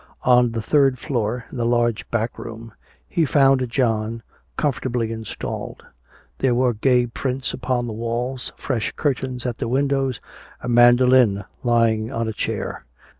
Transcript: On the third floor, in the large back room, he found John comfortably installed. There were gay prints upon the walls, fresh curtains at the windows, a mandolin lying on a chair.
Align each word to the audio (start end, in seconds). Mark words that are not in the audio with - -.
On 0.23 0.53
the 0.53 0.63
third 0.63 0.97
floor, 0.97 1.45
in 1.51 1.57
the 1.59 1.65
large 1.67 2.09
back 2.09 2.39
room, 2.39 2.73
he 3.07 3.23
found 3.23 3.69
John 3.69 4.23
comfortably 4.57 5.11
installed. 5.11 5.85
There 6.39 6.55
were 6.55 6.73
gay 6.73 7.05
prints 7.05 7.53
upon 7.53 7.85
the 7.85 7.93
walls, 7.93 8.51
fresh 8.57 8.91
curtains 8.93 9.45
at 9.45 9.59
the 9.59 9.67
windows, 9.67 10.19
a 10.59 10.67
mandolin 10.67 11.43
lying 11.61 12.11
on 12.11 12.27
a 12.27 12.33
chair. 12.33 12.83